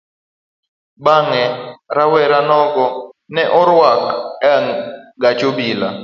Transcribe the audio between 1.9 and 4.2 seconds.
rawera nogo ne orwak